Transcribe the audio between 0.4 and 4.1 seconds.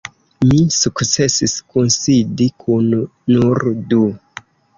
Mi sukcesis kunsidi kun nur du.